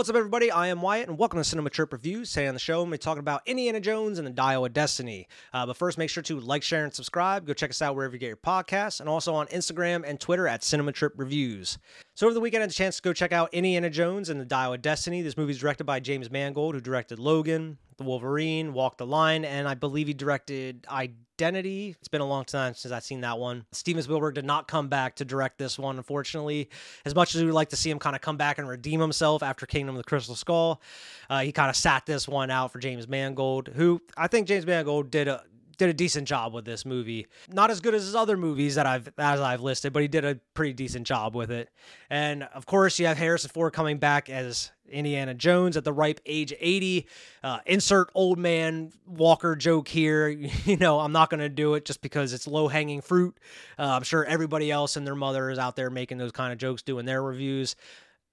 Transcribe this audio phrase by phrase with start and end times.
[0.00, 0.50] What's up, everybody?
[0.50, 2.32] I am Wyatt, and welcome to Cinema Trip Reviews.
[2.32, 4.64] Today on the show, I'm going to be talking about Indiana Jones and the Dial
[4.64, 5.28] of Destiny.
[5.52, 7.46] Uh, but first, make sure to like, share, and subscribe.
[7.46, 10.48] Go check us out wherever you get your podcasts, and also on Instagram and Twitter
[10.48, 11.76] at Cinema Trip Reviews.
[12.20, 14.38] So over the weekend, I had a chance to go check out Indiana Jones and
[14.38, 15.22] the Dial of Destiny.
[15.22, 19.42] This movie is directed by James Mangold, who directed Logan, The Wolverine, Walk the Line,
[19.46, 21.96] and I believe he directed Identity.
[21.98, 23.64] It's been a long time since I've seen that one.
[23.72, 26.68] Steven Spielberg did not come back to direct this one, unfortunately.
[27.06, 29.00] As much as we would like to see him kind of come back and redeem
[29.00, 30.82] himself after Kingdom of the Crystal Skull,
[31.30, 34.66] uh, he kind of sat this one out for James Mangold, who I think James
[34.66, 35.42] Mangold did a
[35.80, 37.26] did a decent job with this movie.
[37.48, 40.26] Not as good as his other movies that I've as I've listed, but he did
[40.26, 41.70] a pretty decent job with it.
[42.10, 46.20] And of course, you have Harrison Ford coming back as Indiana Jones at the ripe
[46.26, 47.06] age 80.
[47.42, 50.28] Uh, insert old man Walker joke here.
[50.66, 53.36] You know, I'm not going to do it just because it's low hanging fruit.
[53.78, 56.58] Uh, I'm sure everybody else and their mother is out there making those kind of
[56.58, 57.74] jokes doing their reviews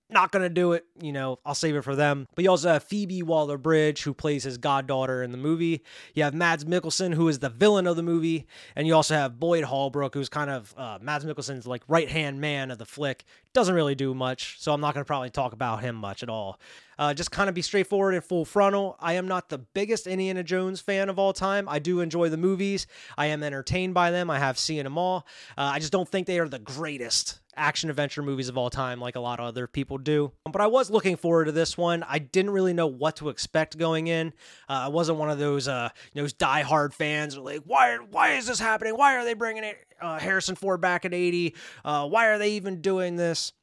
[0.10, 0.86] not gonna do it.
[1.02, 2.28] You know, I'll save it for them.
[2.36, 5.84] But you also have Phoebe Waller Bridge, who plays his goddaughter in the movie.
[6.14, 9.40] You have Mads Mikkelsen, who is the villain of the movie, and you also have
[9.40, 13.26] Boyd Holbrook, who's kind of uh, Mads Mikkelsen's like right hand man of the flick.
[13.54, 16.60] Doesn't really do much, so I'm not gonna probably talk about him much at all.
[17.00, 18.96] Uh, just kind of be straightforward and full frontal.
[19.00, 21.68] I am not the biggest Indiana Jones fan of all time.
[21.70, 22.88] I do enjoy the movies.
[23.18, 24.30] I am entertained by them.
[24.30, 25.28] I have seen them all.
[25.58, 29.00] Uh, I just don't think they are the greatest action adventure movies of all time
[29.00, 30.32] like a lot of other people do.
[30.50, 32.04] But I was looking forward to this one.
[32.04, 34.30] I didn't really know what to expect going in.
[34.70, 38.60] Uh, I wasn't one of those uh, those diehard fans like why why is this
[38.60, 38.94] happening?
[38.94, 41.56] Why are they bringing it uh, Harrison Ford back at 80?
[41.84, 43.54] Uh, why are they even doing this?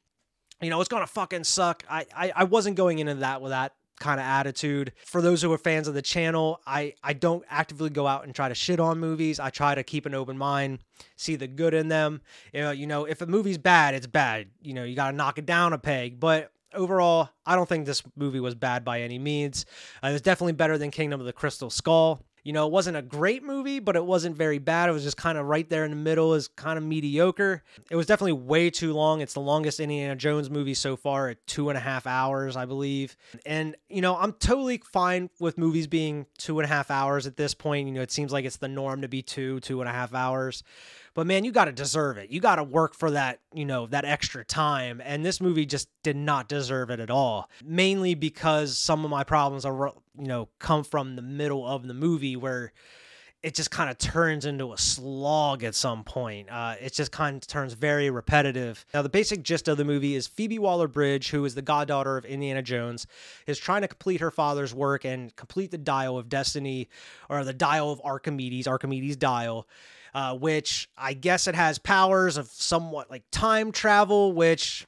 [0.61, 1.83] You know, it's gonna fucking suck.
[1.89, 4.93] I, I I wasn't going into that with that kind of attitude.
[5.05, 8.35] For those who are fans of the channel, I, I don't actively go out and
[8.35, 9.39] try to shit on movies.
[9.39, 10.79] I try to keep an open mind,
[11.15, 12.21] see the good in them.
[12.53, 14.47] You know, you know if a movie's bad, it's bad.
[14.61, 16.19] You know, you got to knock it down a peg.
[16.19, 19.65] But overall, I don't think this movie was bad by any means.
[20.03, 22.21] Uh, it was definitely better than Kingdom of the Crystal Skull.
[22.45, 24.87] You know, it wasn't a great movie, but it wasn't very bad.
[24.87, 27.63] It was just kind of right there in the middle, is kind of mediocre.
[27.89, 29.21] It was definitely way too long.
[29.21, 32.65] It's the longest Indiana Jones movie so far at two and a half hours, I
[32.65, 33.17] believe.
[33.47, 37.35] And, you know, I'm totally fine with movies being two and a half hours at
[37.35, 37.87] this point.
[37.87, 40.13] You know, it seems like it's the norm to be two, two and a half
[40.13, 40.63] hours.
[41.15, 42.29] But man, you got to deserve it.
[42.29, 45.01] You got to work for that, you know, that extra time.
[45.03, 47.49] And this movie just did not deserve it at all.
[47.63, 51.93] Mainly because some of my problems are, you know, come from the middle of the
[51.93, 52.73] movie where
[53.45, 56.49] it just kind of turns into a slog at some point.
[56.49, 58.85] Uh, it just kind of turns very repetitive.
[58.93, 62.17] Now, the basic gist of the movie is Phoebe Waller Bridge, who is the goddaughter
[62.17, 63.05] of Indiana Jones,
[63.45, 66.89] is trying to complete her father's work and complete the Dial of Destiny,
[67.29, 69.67] or the Dial of Archimedes, Archimedes' Dial
[70.15, 74.87] uh, which I guess it has powers of somewhat like time travel, which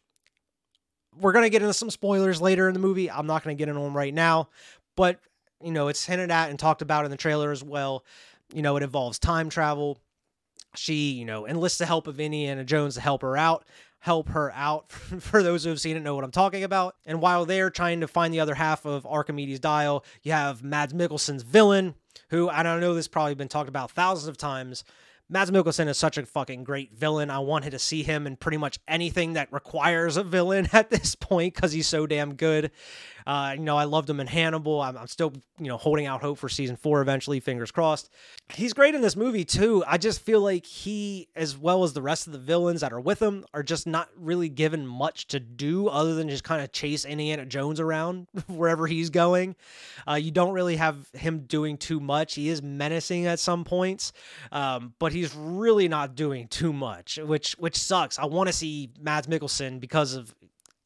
[1.20, 3.12] we're going to get into some spoilers later in the movie.
[3.12, 4.48] I'm not going to get into them right now,
[4.96, 5.20] but
[5.62, 8.06] you know, it's hinted at and talked about in the trailer as well.
[8.54, 10.00] You know, it involves time travel.
[10.76, 13.66] She, you know, enlists the help of Indiana Jones to help her out
[14.00, 14.90] help her out.
[14.92, 16.96] For those who have seen it, know what I'm talking about.
[17.06, 20.94] And while they're trying to find the other half of Archimedes' dial, you have Mads
[20.94, 21.96] Mikkelsen's villain,
[22.30, 24.86] who I don't know this probably been talked about thousands of times,
[25.30, 27.30] Mads Mikkelsen is such a fucking great villain.
[27.30, 31.16] I wanted to see him in pretty much anything that requires a villain at this
[31.16, 32.72] point because he's so damn good.
[33.28, 34.80] Uh, you know, I loved him in Hannibal.
[34.80, 37.42] I'm, I'm, still, you know, holding out hope for season four eventually.
[37.42, 38.10] Fingers crossed.
[38.54, 39.84] He's great in this movie too.
[39.86, 43.02] I just feel like he, as well as the rest of the villains that are
[43.02, 46.72] with him, are just not really given much to do other than just kind of
[46.72, 49.58] chase Indiana Jones around wherever he's going.
[50.08, 52.36] Uh, you don't really have him doing too much.
[52.36, 54.14] He is menacing at some points,
[54.54, 58.18] um, but he's really not doing too much, which which sucks.
[58.18, 60.34] I want to see Mads Mikkelsen because of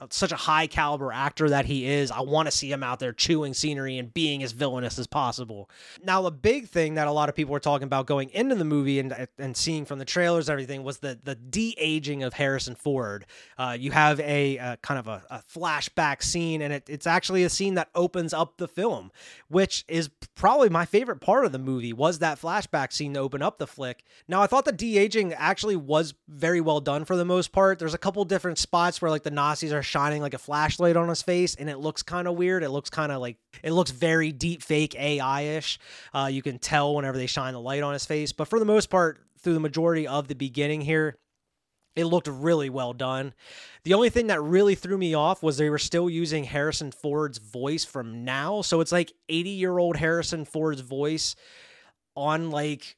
[0.10, 3.14] such a high caliber actor that he is, I want to see him out there
[3.14, 5.70] chewing scenery and being as villainous as possible.
[6.04, 8.66] Now, the big thing that a lot of people were talking about going into the
[8.66, 12.76] movie and and seeing from the trailers, everything was the the de aging of Harrison
[12.76, 13.26] Ford.
[13.58, 17.44] Uh, you have a, a kind of a, a, flashback scene, and it, it's actually
[17.44, 19.12] a scene that opens up the film,
[19.50, 21.94] which is probably my favorite part of the movie.
[21.94, 24.04] Was that flashback scene to open up the flick?
[24.28, 27.78] Now, I thought the de aging actually was very well done for the most part.
[27.78, 31.10] There's a couple different spots where like the Nazis are shining like a flashlight on
[31.10, 32.64] his face and it looks kind of weird.
[32.64, 35.80] It looks kind of like it looks very deep fake AI ish.
[36.14, 38.32] Uh, you can tell whenever they shine the light on his face.
[38.32, 41.18] But for the most part, through the majority of the beginning here,
[41.96, 43.34] it looked really well done.
[43.84, 47.38] The only thing that really threw me off was they were still using Harrison Ford's
[47.38, 48.62] voice from now.
[48.62, 51.36] So it's like 80 year old Harrison Ford's voice
[52.16, 52.96] on like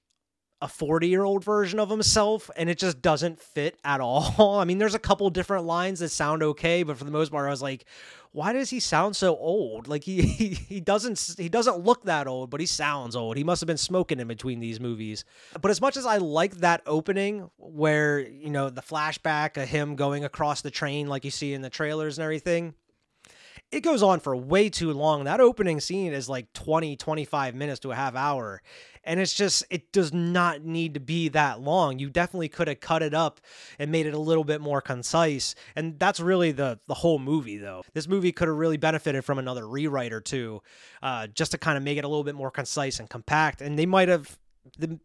[0.63, 4.57] a 40 year old version of himself and it just doesn't fit at all.
[4.59, 7.45] I mean, there's a couple different lines that sound okay, but for the most part,
[7.45, 7.83] I was like,
[8.31, 9.89] why does he sound so old?
[9.89, 13.35] Like he, he he doesn't he doesn't look that old, but he sounds old.
[13.35, 15.25] He must have been smoking in between these movies.
[15.61, 19.97] But as much as I like that opening where, you know, the flashback of him
[19.97, 22.73] going across the train like you see in the trailers and everything,
[23.73, 25.23] it goes on for way too long.
[25.23, 28.61] That opening scene is like 20, 25 minutes to a half hour.
[29.03, 31.99] And it's just it does not need to be that long.
[31.99, 33.41] You definitely could have cut it up
[33.79, 35.55] and made it a little bit more concise.
[35.75, 37.81] And that's really the the whole movie though.
[37.93, 40.61] This movie could have really benefited from another rewrite or two
[41.01, 43.59] uh, just to kind of make it a little bit more concise and compact.
[43.59, 44.37] And they might have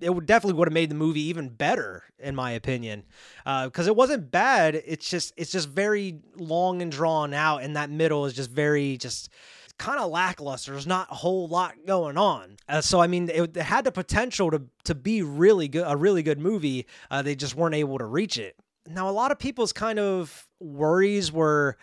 [0.01, 3.05] it would definitely would have made the movie even better in my opinion
[3.45, 7.77] because uh, it wasn't bad it's just it's just very long and drawn out and
[7.77, 9.31] that middle is just very just
[9.79, 10.73] kind of lackluster.
[10.73, 12.57] There's not a whole lot going on.
[12.69, 15.97] Uh, so I mean, it, it, had the potential to to be really good, a
[15.97, 16.87] really good movie.
[17.11, 18.57] Uh, they just weren't able to reach it.
[18.87, 21.77] Now, a lot of people's kind of worries were,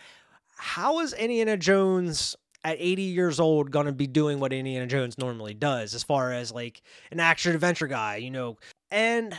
[0.56, 2.36] how is Indiana Jones
[2.66, 6.32] at 80 years old going to be doing what Indiana Jones normally does, as far
[6.32, 6.82] as like
[7.12, 8.58] an action adventure guy, you know?
[8.90, 9.38] And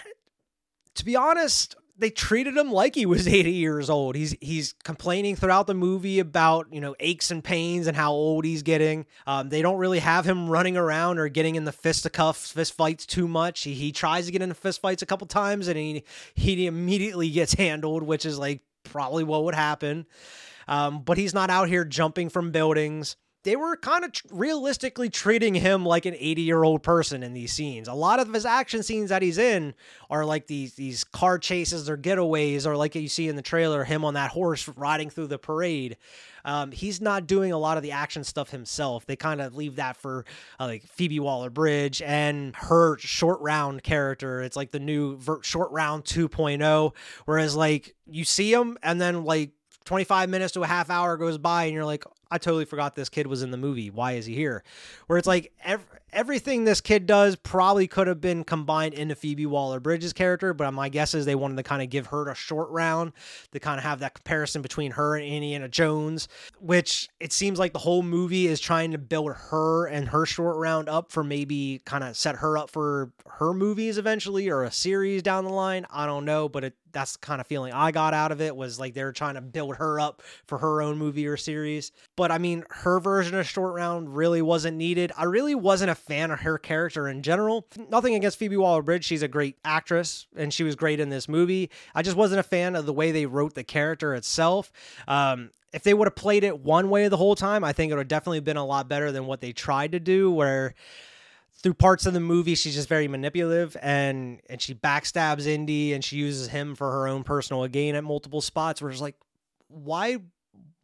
[0.95, 4.15] to be honest, they treated him like he was 80 years old.
[4.15, 8.45] He's he's complaining throughout the movie about you know aches and pains and how old
[8.45, 9.05] he's getting.
[9.25, 13.05] Um, they don't really have him running around or getting in the fisticuffs, fist fights
[13.05, 13.63] too much.
[13.63, 17.29] He, he tries to get into fist fights a couple times and he he immediately
[17.29, 20.05] gets handled, which is like probably what would happen.
[20.67, 23.15] Um, but he's not out here jumping from buildings
[23.47, 27.53] they were kind of realistically treating him like an 80 year old person in these
[27.53, 27.87] scenes.
[27.87, 29.73] A lot of his action scenes that he's in
[30.09, 33.85] are like these these car chases or getaways, or like you see in the trailer,
[33.85, 35.95] him on that horse riding through the parade.
[36.43, 39.05] Um, he's not doing a lot of the action stuff himself.
[39.05, 40.25] They kind of leave that for
[40.59, 44.41] uh, like Phoebe Waller Bridge and her short round character.
[44.41, 46.93] It's like the new ver- short round 2.0.
[47.23, 49.51] Whereas like you see him and then like
[49.87, 53.07] 25 minutes to a half hour goes by and you're like, I totally forgot this
[53.07, 53.89] kid was in the movie.
[53.89, 54.63] Why is he here?
[55.07, 59.45] Where it's like ev- everything this kid does probably could have been combined into Phoebe
[59.45, 62.35] Waller Bridges' character, but my guess is they wanted to kind of give her a
[62.35, 63.13] short round
[63.51, 66.27] to kind of have that comparison between her and Indiana Jones,
[66.59, 70.57] which it seems like the whole movie is trying to build her and her short
[70.57, 74.71] round up for maybe kind of set her up for her movies eventually or a
[74.71, 75.85] series down the line.
[75.91, 78.55] I don't know, but it that's the kind of feeling I got out of it
[78.55, 81.91] was like they were trying to build her up for her own movie or series.
[82.15, 85.11] But I mean, her version of short round really wasn't needed.
[85.15, 87.67] I really wasn't a fan of her character in general.
[87.89, 89.03] Nothing against Phoebe Waller Bridge.
[89.03, 91.69] She's a great actress and she was great in this movie.
[91.93, 94.71] I just wasn't a fan of the way they wrote the character itself.
[95.07, 97.95] Um, if they would have played it one way the whole time, I think it
[97.95, 100.73] would have definitely been a lot better than what they tried to do, where
[101.53, 106.03] through parts of the movie she's just very manipulative and and she backstabs Indy and
[106.03, 109.15] she uses him for her own personal gain at multiple spots where it's like
[109.67, 110.17] why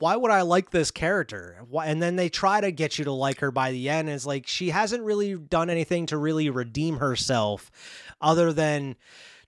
[0.04, 1.66] why would I like this character?
[1.82, 4.10] And then they try to get you to like her by the end.
[4.10, 7.72] It's like she hasn't really done anything to really redeem herself
[8.20, 8.98] other than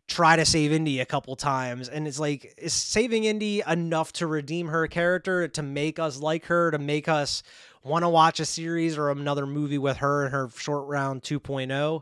[0.07, 1.89] try to save Indy a couple times.
[1.89, 6.45] And it's like, is saving Indy enough to redeem her character, to make us like
[6.45, 7.43] her, to make us
[7.83, 12.01] want to watch a series or another movie with her in her short round 2.0?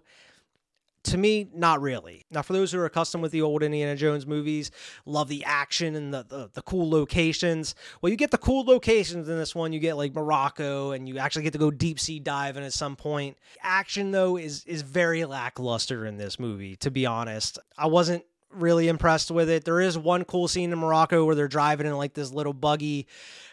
[1.06, 2.26] To me, not really.
[2.32, 4.72] Now, for those who are accustomed with the old Indiana Jones movies,
[5.06, 7.76] love the action and the, the, the, cool locations.
[8.02, 9.74] Well, you get the cool locations in this one.
[9.74, 12.96] You get like Morocco, and you actually get to go deep sea diving at some
[12.96, 13.38] point.
[13.62, 16.78] Action, though, is is very lackluster in this movie.
[16.78, 18.24] To be honest, I wasn't
[18.56, 19.66] really impressed with it.
[19.66, 23.08] There is one cool scene in Morocco where they're driving in like this little buggy,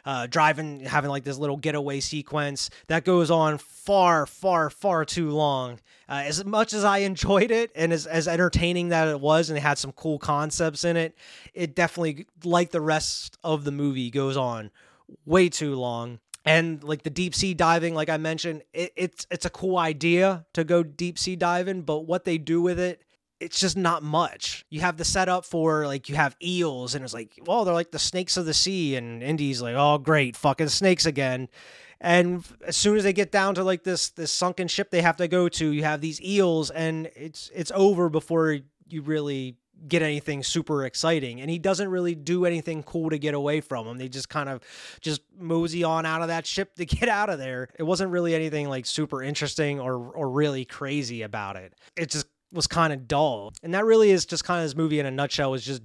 [0.05, 5.31] uh, driving, having like this little getaway sequence that goes on far, far, far too
[5.31, 5.81] long.
[6.09, 9.57] Uh, as much as I enjoyed it and as, as entertaining that it was, and
[9.57, 11.17] it had some cool concepts in it,
[11.55, 14.71] it definitely, like the rest of the movie, goes on
[15.25, 19.45] way too long and like the deep sea diving like i mentioned it, it's it's
[19.45, 23.03] a cool idea to go deep sea diving but what they do with it
[23.41, 24.65] it's just not much.
[24.69, 27.91] You have the setup for like you have eels, and it's like, well, they're like
[27.91, 31.49] the snakes of the sea, and Indy's like, oh, great, fucking snakes again.
[32.01, 35.17] And as soon as they get down to like this this sunken ship they have
[35.17, 39.57] to go to, you have these eels, and it's it's over before you really
[39.89, 41.41] get anything super exciting.
[41.41, 43.97] And he doesn't really do anything cool to get away from them.
[43.97, 44.61] They just kind of
[45.01, 47.69] just mosey on out of that ship to get out of there.
[47.79, 51.75] It wasn't really anything like super interesting or or really crazy about it.
[51.97, 53.53] It just was kind of dull.
[53.63, 55.83] And that really is just kind of this movie in a nutshell is just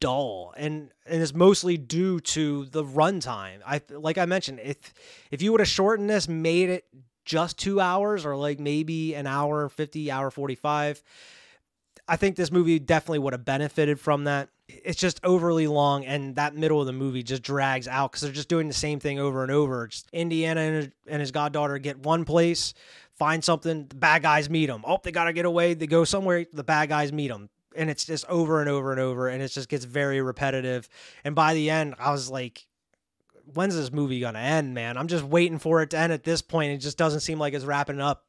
[0.00, 3.58] dull and and is mostly due to the runtime.
[3.66, 4.94] I like I mentioned, if
[5.30, 6.84] if you would have shortened this, made it
[7.24, 11.02] just two hours or like maybe an hour 50, hour 45,
[12.08, 14.48] I think this movie definitely would have benefited from that.
[14.68, 18.32] It's just overly long, and that middle of the movie just drags out because they're
[18.32, 19.86] just doing the same thing over and over.
[19.86, 22.74] Just Indiana and his goddaughter get one place,
[23.20, 24.82] find something, the bad guys meet them.
[24.86, 25.74] Oh, they got to get away.
[25.74, 27.50] They go somewhere, the bad guys meet them.
[27.76, 30.88] And it's just over and over and over, and it just gets very repetitive.
[31.22, 32.66] And by the end, I was like,
[33.54, 34.96] when's this movie gonna end, man?
[34.96, 36.72] I'm just waiting for it to end at this point.
[36.72, 38.24] It just doesn't seem like it's wrapping up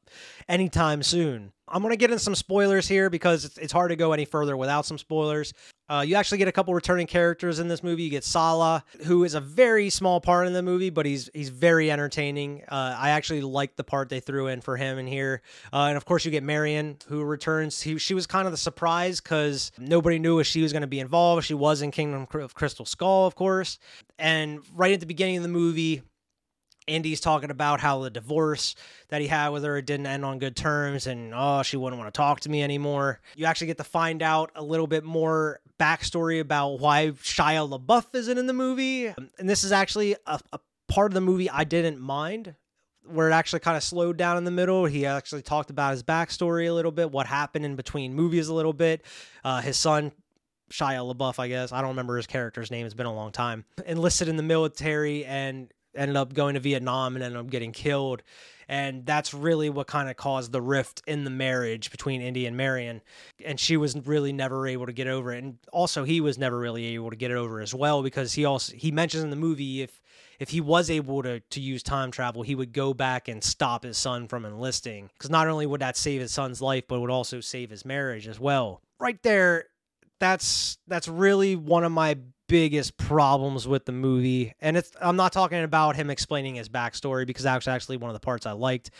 [0.48, 1.52] anytime soon.
[1.66, 4.86] I'm gonna get in some spoilers here because it's hard to go any further without
[4.86, 5.54] some spoilers.
[5.92, 8.04] Uh, you actually get a couple returning characters in this movie.
[8.04, 11.50] You get Sallah, who is a very small part in the movie, but he's he's
[11.50, 12.62] very entertaining.
[12.66, 15.42] Uh, I actually like the part they threw in for him in here.
[15.70, 17.82] Uh, and of course, you get Marion, who returns.
[17.82, 20.86] He, she was kind of the surprise because nobody knew if she was going to
[20.86, 21.44] be involved.
[21.44, 23.78] She was in Kingdom of Crystal Skull, of course.
[24.18, 26.00] And right at the beginning of the movie,
[26.86, 28.74] Indy's talking about how the divorce
[29.08, 32.12] that he had with her didn't end on good terms and oh she wouldn't want
[32.12, 33.20] to talk to me anymore.
[33.36, 38.14] You actually get to find out a little bit more backstory about why Shia LaBeouf
[38.14, 39.06] isn't in the movie.
[39.06, 42.54] And this is actually a, a part of the movie I didn't mind
[43.04, 44.84] where it actually kind of slowed down in the middle.
[44.84, 48.54] He actually talked about his backstory a little bit, what happened in between movies a
[48.54, 49.02] little bit.
[49.42, 50.12] Uh, his son
[50.72, 51.70] Shia LaBeouf, I guess.
[51.72, 52.86] I don't remember his character's name.
[52.86, 53.64] It's been a long time.
[53.86, 58.22] Enlisted in the military and ended up going to Vietnam and ended up getting killed.
[58.68, 62.56] And that's really what kind of caused the rift in the marriage between Indy and
[62.56, 63.02] Marion.
[63.44, 65.42] And she was really never able to get over it.
[65.42, 68.44] And also he was never really able to get it over as well because he
[68.44, 70.00] also he mentions in the movie if
[70.38, 73.84] if he was able to to use time travel, he would go back and stop
[73.84, 75.10] his son from enlisting.
[75.18, 78.26] Because not only would that save his son's life, but would also save his marriage
[78.26, 78.80] as well.
[78.98, 79.66] Right there,
[80.18, 82.16] that's that's really one of my
[82.52, 84.52] biggest problems with the movie.
[84.60, 88.10] And it's I'm not talking about him explaining his backstory because that was actually one
[88.10, 88.90] of the parts I liked.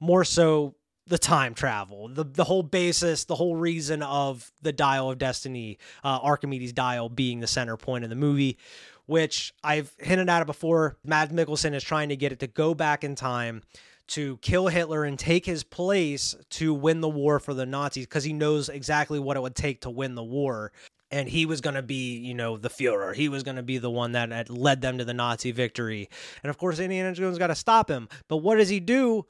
[0.00, 0.76] More so
[1.08, 5.76] the time travel, the the whole basis, the whole reason of the Dial of Destiny,
[6.02, 8.56] uh, Archimedes' dial being the center point of the movie,
[9.04, 10.96] which I've hinted at it before.
[11.04, 13.60] Mads Mikkelsen is trying to get it to go back in time
[14.08, 18.24] to kill Hitler and take his place to win the war for the Nazis because
[18.24, 20.72] he knows exactly what it would take to win the war
[21.12, 23.14] and he was going to be, you know, the Fuhrer.
[23.14, 26.08] He was going to be the one that had led them to the Nazi victory.
[26.42, 28.08] And of course, Indiana Jones got to stop him.
[28.28, 29.26] But what does he do?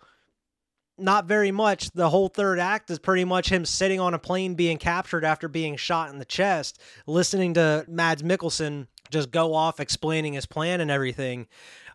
[0.97, 1.91] Not very much.
[1.91, 5.49] The whole third act is pretty much him sitting on a plane being captured after
[5.49, 10.81] being shot in the chest, listening to Mads Mikkelsen just go off explaining his plan
[10.81, 11.49] and everything.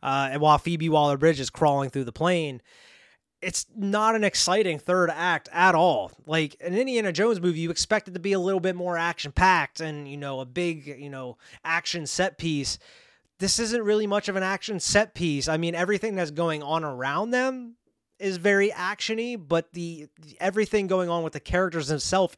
[0.04, 2.62] Uh, and while Phoebe Waller Bridge is crawling through the plane,
[3.48, 6.12] it's not an exciting third act at all.
[6.26, 9.32] Like an Indiana Jones movie, you expect it to be a little bit more action
[9.32, 12.78] packed and, you know, a big, you know, action set piece.
[13.40, 15.48] This isn't really much of an action set piece.
[15.48, 17.78] I mean, everything that's going on around them
[18.20, 22.36] is very actiony, but the, the everything going on with the characters themselves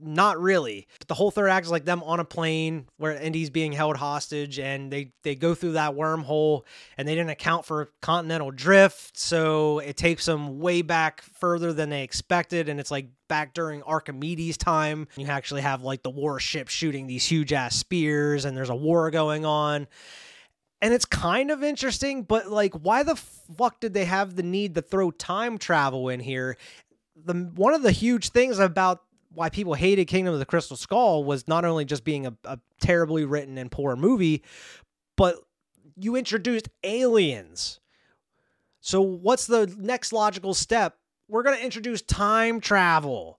[0.00, 0.86] not really.
[0.98, 3.96] But the whole third act is like them on a plane where Indy's being held
[3.96, 6.62] hostage and they, they go through that wormhole
[6.96, 9.18] and they didn't account for continental drift.
[9.18, 12.68] So it takes them way back further than they expected.
[12.68, 15.08] And it's like back during Archimedes' time.
[15.16, 19.10] You actually have like the warship shooting these huge ass spears and there's a war
[19.10, 19.86] going on.
[20.80, 24.76] And it's kind of interesting, but like, why the fuck did they have the need
[24.76, 26.56] to throw time travel in here?
[27.16, 29.02] The one of the huge things about
[29.38, 32.58] why people hated Kingdom of the Crystal Skull was not only just being a, a
[32.80, 34.42] terribly written and poor movie,
[35.16, 35.36] but
[35.96, 37.78] you introduced aliens.
[38.80, 40.98] So what's the next logical step?
[41.28, 43.38] We're going to introduce time travel.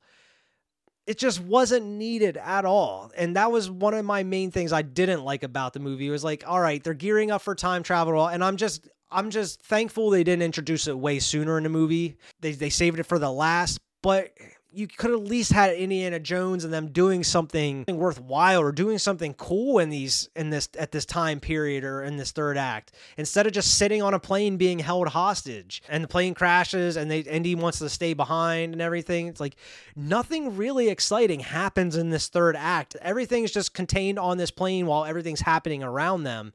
[1.05, 3.11] It just wasn't needed at all.
[3.17, 6.07] And that was one of my main things I didn't like about the movie.
[6.07, 9.31] It was like, all right, they're gearing up for time travel and I'm just I'm
[9.31, 12.17] just thankful they didn't introduce it way sooner in the movie.
[12.39, 14.31] They they saved it for the last, but
[14.71, 19.33] you could at least had Indiana Jones and them doing something worthwhile or doing something
[19.33, 23.47] cool in these in this at this time period or in this third act instead
[23.47, 27.19] of just sitting on a plane being held hostage and the plane crashes and they
[27.21, 29.27] Indy wants to stay behind and everything.
[29.27, 29.55] It's like
[29.95, 32.95] nothing really exciting happens in this third act.
[33.01, 36.53] Everything's just contained on this plane while everything's happening around them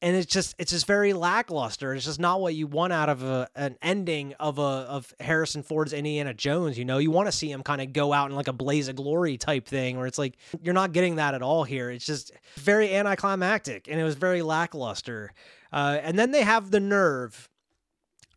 [0.00, 1.92] and it's just it's just very lackluster.
[1.92, 5.62] It's just not what you want out of a, an ending of a of Harrison
[5.62, 6.78] Ford's Indiana Jones.
[6.78, 8.88] You know, you want to see him kind of go out in like a blaze
[8.88, 11.90] of glory type thing, where it's like you're not getting that at all here.
[11.90, 15.32] It's just very anticlimactic, and it was very lackluster.
[15.72, 17.48] Uh, and then they have the nerve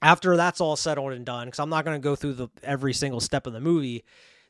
[0.02, 2.94] after that's all settled and done, because I'm not going to go through the every
[2.94, 4.04] single step of the movie.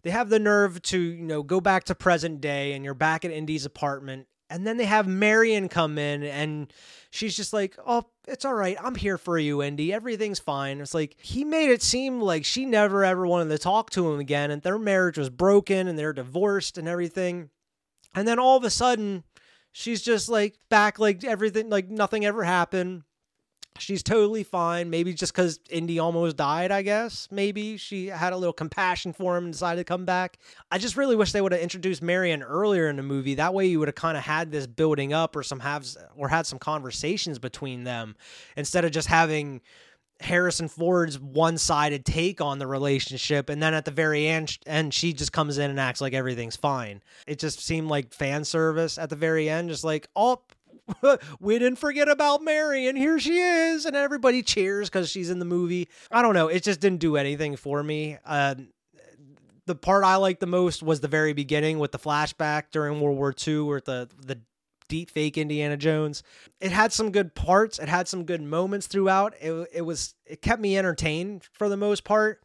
[0.04, 3.26] They have the nerve to you know go back to present day, and you're back
[3.26, 6.72] at Indy's apartment And then they have Marion come in and
[7.10, 8.78] she's just like, "Oh, it's all right.
[8.80, 9.94] I'm here for you, Indy.
[9.94, 13.90] Everything's fine." It's like he made it seem like she never ever wanted to talk
[13.92, 17.50] to him again and their marriage was broken and they're divorced and everything.
[18.14, 19.24] And then all of a sudden,
[19.72, 23.04] she's just like back like everything like nothing ever happened
[23.78, 24.90] she's totally fine.
[24.90, 27.28] Maybe just because Indy almost died, I guess.
[27.32, 30.38] Maybe she had a little compassion for him and decided to come back.
[30.72, 33.36] I just really wish they would have introduced Marion earlier in the movie.
[33.36, 36.30] That way, you would have kind of had this building up, or some have or
[36.30, 38.16] had some conversations between them,
[38.56, 39.62] instead of just having.
[40.20, 45.14] Harrison Ford's one-sided take on the relationship, and then at the very end, and she
[45.14, 47.02] just comes in and acts like everything's fine.
[47.26, 50.44] It just seemed like fan service at the very end, just like, oh,
[51.40, 55.40] we didn't forget about Mary, and here she is, and everybody cheers because she's in
[55.40, 55.90] the movie.
[56.12, 58.18] I don't know, it just didn't do anything for me.
[58.26, 58.56] Uh,
[59.68, 63.18] the part I liked the most was the very beginning with the flashback during World
[63.18, 64.40] War II, where the the
[64.92, 66.22] deep fake Indiana Jones.
[66.60, 67.80] It had some good parts.
[67.80, 69.34] It had some good moments throughout.
[69.40, 72.42] It it was it kept me entertained for the most part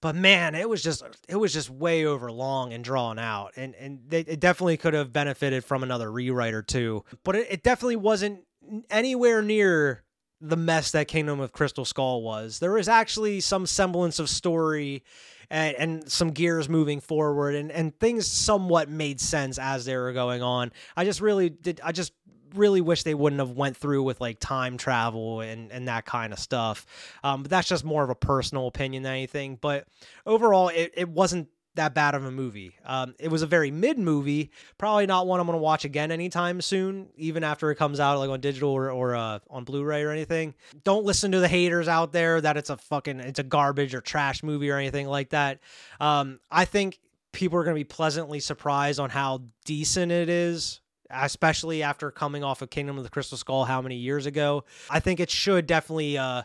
[0.00, 3.74] but man, it was just it was just way over long and drawn out, and
[3.74, 7.04] and they, it definitely could have benefited from another rewrite or two.
[7.24, 8.44] But it, it definitely wasn't
[8.90, 10.04] anywhere near
[10.40, 12.58] the mess that Kingdom of Crystal Skull was.
[12.60, 15.04] There was actually some semblance of story
[15.50, 20.12] and, and some gears moving forward and, and things somewhat made sense as they were
[20.12, 20.72] going on.
[20.96, 22.12] I just really did I just
[22.54, 26.32] really wish they wouldn't have went through with like time travel and and that kind
[26.32, 26.86] of stuff.
[27.22, 29.58] Um, but that's just more of a personal opinion than anything.
[29.60, 29.86] But
[30.26, 32.74] overall, it, it wasn't that bad of a movie.
[32.84, 36.10] Um, it was a very mid movie, probably not one I'm going to watch again
[36.10, 40.02] anytime soon, even after it comes out like on digital or, or uh, on Blu-ray
[40.02, 40.54] or anything.
[40.84, 44.00] Don't listen to the haters out there that it's a fucking it's a garbage or
[44.00, 45.60] trash movie or anything like that.
[46.00, 46.98] Um, I think
[47.32, 50.80] people are going to be pleasantly surprised on how decent it is
[51.12, 54.64] especially after coming off of Kingdom of the Crystal Skull how many years ago.
[54.88, 56.42] I think it should definitely uh,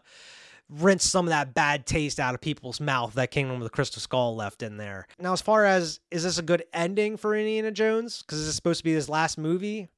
[0.70, 4.02] rinse some of that bad taste out of people's mouth that Kingdom of the Crystal
[4.02, 5.08] Skull left in there.
[5.20, 8.22] Now, as far as is this a good ending for Indiana Jones?
[8.22, 9.90] Because this is supposed to be his last movie.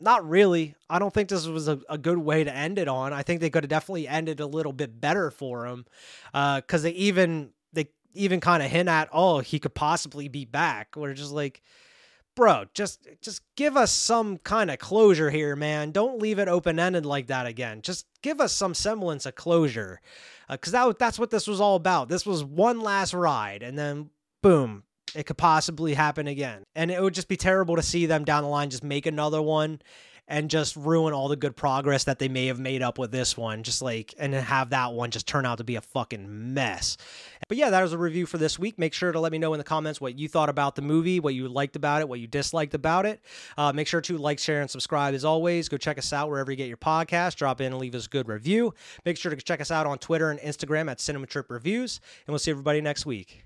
[0.00, 0.76] Not really.
[0.88, 3.12] I don't think this was a, a good way to end it on.
[3.12, 5.86] I think they could have definitely ended a little bit better for him,
[6.32, 10.44] because uh, they even they even kind of hint at, oh, he could possibly be
[10.44, 10.94] back.
[10.96, 11.62] We're just like,
[12.38, 15.90] bro, just just give us some kind of closure here, man.
[15.90, 17.82] Don't leave it open ended like that again.
[17.82, 20.00] Just give us some semblance of closure,
[20.48, 22.08] because uh, that that's what this was all about.
[22.08, 24.84] This was one last ride, and then boom,
[25.16, 26.62] it could possibly happen again.
[26.76, 29.42] And it would just be terrible to see them down the line just make another
[29.42, 29.82] one
[30.28, 33.36] and just ruin all the good progress that they may have made up with this
[33.36, 33.62] one.
[33.62, 36.96] Just like, and have that one just turn out to be a fucking mess.
[37.48, 38.78] But yeah, that was a review for this week.
[38.78, 41.18] Make sure to let me know in the comments what you thought about the movie,
[41.18, 43.20] what you liked about it, what you disliked about it.
[43.56, 45.68] Uh, make sure to like, share, and subscribe as always.
[45.68, 47.36] Go check us out wherever you get your podcast.
[47.36, 48.74] Drop in and leave us a good review.
[49.06, 52.00] Make sure to check us out on Twitter and Instagram at Cinema Trip Reviews.
[52.26, 53.44] And we'll see everybody next week.